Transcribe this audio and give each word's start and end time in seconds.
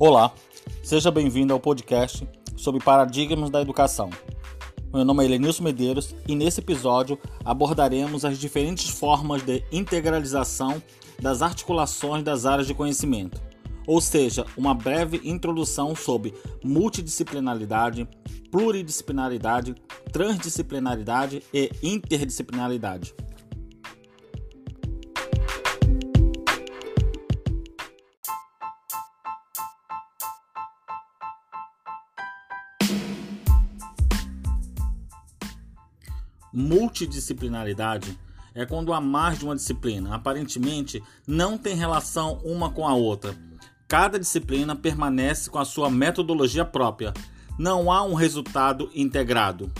Olá, 0.00 0.32
seja 0.82 1.10
bem-vindo 1.10 1.52
ao 1.52 1.60
podcast 1.60 2.26
sobre 2.56 2.82
paradigmas 2.82 3.50
da 3.50 3.60
educação. 3.60 4.08
Meu 4.94 5.04
nome 5.04 5.22
é 5.22 5.26
Elenilson 5.26 5.62
Medeiros 5.62 6.16
e 6.26 6.34
nesse 6.34 6.60
episódio 6.60 7.18
abordaremos 7.44 8.24
as 8.24 8.38
diferentes 8.38 8.88
formas 8.88 9.42
de 9.42 9.62
integralização 9.70 10.82
das 11.20 11.42
articulações 11.42 12.24
das 12.24 12.46
áreas 12.46 12.66
de 12.66 12.72
conhecimento, 12.72 13.42
ou 13.86 14.00
seja, 14.00 14.46
uma 14.56 14.72
breve 14.72 15.20
introdução 15.22 15.94
sobre 15.94 16.32
multidisciplinaridade, 16.64 18.08
pluridisciplinaridade, 18.50 19.74
transdisciplinaridade 20.10 21.42
e 21.52 21.70
interdisciplinaridade. 21.82 23.14
Multidisciplinaridade 36.52 38.18
é 38.54 38.66
quando 38.66 38.92
há 38.92 39.00
mais 39.00 39.38
de 39.38 39.44
uma 39.44 39.54
disciplina, 39.54 40.14
aparentemente 40.14 41.02
não 41.26 41.56
tem 41.56 41.76
relação 41.76 42.40
uma 42.44 42.70
com 42.70 42.86
a 42.86 42.94
outra. 42.94 43.34
Cada 43.86 44.18
disciplina 44.18 44.74
permanece 44.74 45.50
com 45.50 45.58
a 45.58 45.64
sua 45.64 45.90
metodologia 45.90 46.64
própria. 46.64 47.12
Não 47.58 47.90
há 47.90 48.02
um 48.02 48.14
resultado 48.14 48.90
integrado. 48.94 49.70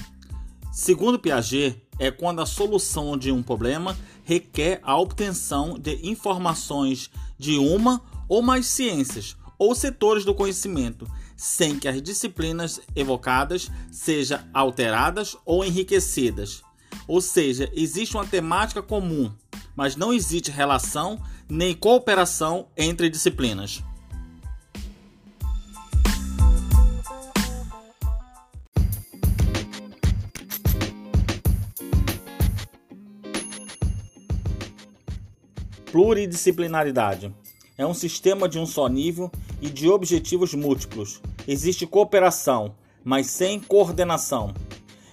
Segundo 0.72 1.18
Piaget, 1.18 1.80
é 1.98 2.10
quando 2.10 2.40
a 2.40 2.46
solução 2.46 3.16
de 3.16 3.30
um 3.30 3.42
problema 3.42 3.96
requer 4.24 4.80
a 4.82 4.96
obtenção 4.96 5.78
de 5.78 6.00
informações 6.08 7.10
de 7.38 7.58
uma 7.58 8.00
ou 8.28 8.40
mais 8.40 8.66
ciências 8.66 9.36
ou 9.58 9.74
setores 9.74 10.24
do 10.24 10.34
conhecimento, 10.34 11.06
sem 11.40 11.78
que 11.78 11.88
as 11.88 12.02
disciplinas 12.02 12.82
evocadas 12.94 13.70
sejam 13.90 14.38
alteradas 14.52 15.34
ou 15.46 15.64
enriquecidas. 15.64 16.62
Ou 17.08 17.18
seja, 17.22 17.70
existe 17.72 18.14
uma 18.14 18.26
temática 18.26 18.82
comum, 18.82 19.32
mas 19.74 19.96
não 19.96 20.12
existe 20.12 20.50
relação 20.50 21.18
nem 21.48 21.74
cooperação 21.74 22.68
entre 22.76 23.08
disciplinas. 23.08 23.82
Pluridisciplinaridade 35.90 37.34
é 37.78 37.86
um 37.86 37.94
sistema 37.94 38.46
de 38.46 38.58
um 38.58 38.66
só 38.66 38.86
nível 38.88 39.32
e 39.62 39.70
de 39.70 39.88
objetivos 39.88 40.52
múltiplos. 40.52 41.20
Existe 41.52 41.84
cooperação, 41.84 42.76
mas 43.02 43.26
sem 43.26 43.58
coordenação. 43.58 44.54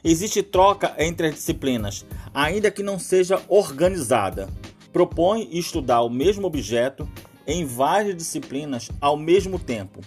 Existe 0.03 0.43
troca 0.43 0.93
entre 0.99 1.29
as 1.29 1.33
disciplinas, 1.33 2.05
ainda 2.31 2.69
que 2.69 2.83
não 2.83 2.99
seja 2.99 3.41
organizada. 3.47 4.47
Propõe 4.93 5.49
estudar 5.51 6.03
o 6.03 6.11
mesmo 6.11 6.45
objeto 6.45 7.09
em 7.47 7.65
várias 7.65 8.15
disciplinas 8.15 8.87
ao 9.01 9.17
mesmo 9.17 9.57
tempo. 9.57 9.99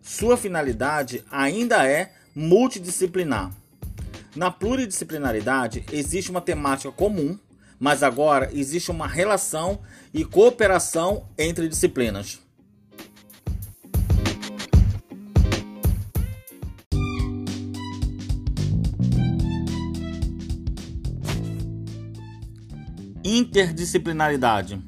Sua 0.00 0.38
finalidade 0.38 1.22
ainda 1.30 1.86
é 1.86 2.10
multidisciplinar. 2.34 3.52
Na 4.34 4.50
pluridisciplinaridade 4.50 5.84
existe 5.92 6.30
uma 6.30 6.40
temática 6.40 6.90
comum 6.90 7.38
mas 7.78 8.02
agora 8.02 8.48
existe 8.54 8.90
uma 8.90 9.06
relação 9.06 9.80
e 10.12 10.24
cooperação 10.24 11.28
entre 11.36 11.68
disciplinas. 11.68 12.40
Interdisciplinaridade 23.28 24.80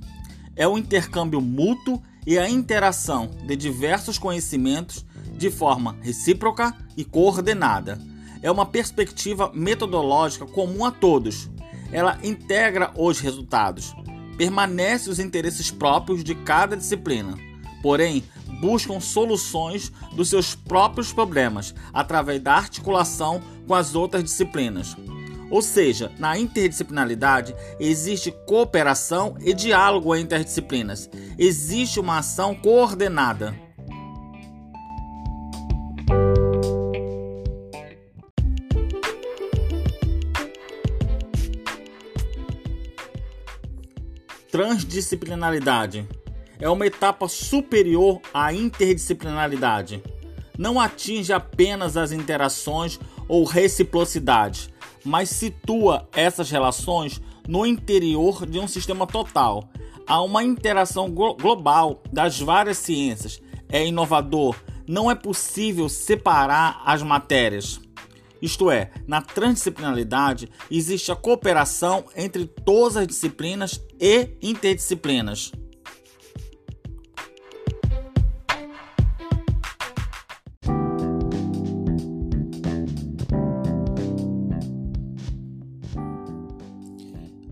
é 0.55 0.65
o 0.69 0.79
intercâmbio 0.79 1.41
mútuo 1.41 2.01
e 2.25 2.39
a 2.39 2.49
interação 2.49 3.31
de 3.45 3.57
diversos 3.57 4.17
conhecimentos 4.17 5.05
de 5.37 5.51
forma 5.51 5.97
recíproca 6.03 6.73
e 6.97 7.05
coordenada. 7.05 7.99
É 8.41 8.49
uma 8.49 8.65
perspectiva 8.65 9.51
metodológica 9.53 10.47
comum 10.47 10.85
a 10.85 10.93
todos, 10.93 11.51
ela 11.91 12.17
integra 12.23 12.93
os 12.95 13.19
resultados, 13.19 13.93
permanece 14.37 15.11
os 15.11 15.19
interesses 15.19 15.73
próprios 15.73 16.23
de 16.23 16.37
cada 16.37 16.77
disciplina, 16.77 17.37
porém 17.83 18.23
buscam 18.61 19.01
soluções 19.01 19.91
dos 20.13 20.29
seus 20.29 20.55
próprios 20.55 21.13
problemas 21.13 21.75
através 21.93 22.41
da 22.41 22.55
articulação 22.55 23.43
com 23.67 23.75
as 23.75 23.97
outras 23.97 24.23
disciplinas. 24.23 24.97
Ou 25.51 25.63
seja, 25.63 26.13
na 26.19 26.39
interdisciplinaridade 26.39 27.55
existe 27.81 28.31
cooperação 28.47 29.37
e 29.41 29.55
diálogo 29.55 30.15
entre 30.15 30.39
as 30.39 30.45
disciplinas. 30.45 31.09
Existe 31.39 31.99
uma 31.99 32.19
ação 32.19 32.55
coordenada. 32.55 33.55
Transdisciplinaridade 44.51 46.09
é 46.59 46.69
uma 46.69 46.87
etapa 46.87 47.29
superior 47.29 48.21
à 48.35 48.53
interdisciplinaridade. 48.53 50.03
Não 50.59 50.81
atinge 50.81 51.33
apenas 51.33 51.97
as 51.97 52.11
interações 52.11 52.99
ou 53.29 53.45
reciprocidade, 53.45 54.75
mas 55.09 55.31
situa 55.31 56.07
essas 56.13 56.51
relações 56.51 57.19
no 57.49 57.65
interior 57.65 58.45
de 58.45 58.59
um 58.59 58.69
sistema 58.69 59.07
total. 59.07 59.71
Há 60.07 60.21
uma 60.23 60.45
interação 60.45 61.11
global 61.11 62.03
das 62.13 62.39
várias 62.39 62.77
ciências. 62.77 63.41
É 63.71 63.87
inovador. 63.87 64.55
Não 64.87 65.11
é 65.11 65.15
possível 65.15 65.89
separar 65.89 66.83
as 66.85 67.03
matérias. 67.03 67.81
Isto 68.41 68.71
é, 68.71 68.91
na 69.07 69.23
transdisciplinaridade 69.23 70.51
existe 70.71 71.11
a 71.11 71.17
cooperação 71.17 72.05
entre 72.15 72.47
todas 72.47 72.99
as 72.99 73.07
disciplinas 73.07 73.81
e 73.99 74.37
interdisciplinas. 74.43 75.53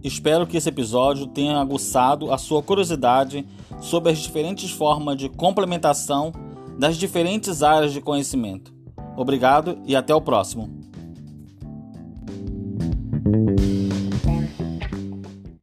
Espero 0.06 0.46
que 0.46 0.56
esse 0.56 0.68
episódio 0.68 1.26
tenha 1.26 1.58
aguçado 1.58 2.32
a 2.32 2.38
sua 2.38 2.62
curiosidade 2.62 3.44
sobre 3.80 4.12
as 4.12 4.18
diferentes 4.18 4.70
formas 4.70 5.16
de 5.16 5.28
complementação 5.28 6.30
das 6.78 6.96
diferentes 6.96 7.60
áreas 7.60 7.92
de 7.92 8.00
conhecimento. 8.00 8.72
Obrigado 9.16 9.76
e 9.84 9.96
até 9.96 10.14
o 10.14 10.20
próximo. 10.20 10.85